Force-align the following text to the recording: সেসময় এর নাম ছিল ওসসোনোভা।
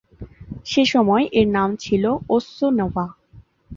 সেসময় 0.65 1.25
এর 1.33 1.47
নাম 1.57 1.69
ছিল 1.83 2.03
ওসসোনোভা। 2.29 3.05